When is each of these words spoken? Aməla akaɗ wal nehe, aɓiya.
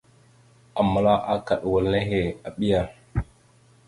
Aməla 0.81 1.13
akaɗ 1.33 1.61
wal 1.71 1.85
nehe, 1.93 2.21
aɓiya. 2.47 2.81